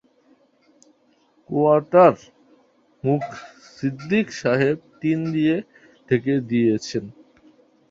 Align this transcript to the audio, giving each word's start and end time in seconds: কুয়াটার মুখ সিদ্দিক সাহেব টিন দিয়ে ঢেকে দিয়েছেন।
কুয়াটার 1.49 2.15
মুখ 3.03 3.23
সিদ্দিক 3.75 4.27
সাহেব 4.41 4.77
টিন 4.99 5.19
দিয়ে 5.33 5.55
ঢেকে 6.09 6.33
দিয়েছেন। 6.49 7.03